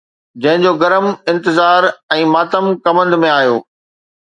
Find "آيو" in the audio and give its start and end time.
3.39-3.57